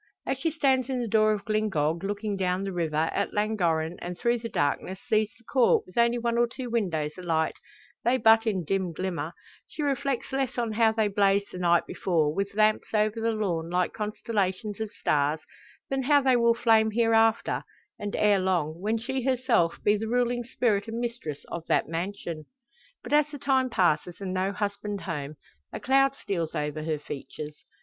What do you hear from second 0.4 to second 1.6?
stands in the door of